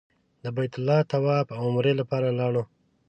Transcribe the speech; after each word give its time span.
د 0.43 0.45
بیت 0.55 0.73
الله 0.79 0.99
طواف 1.11 1.47
او 1.57 1.61
عمرې 1.69 1.93
لپاره 1.99 2.35
لاړو. 2.39 2.63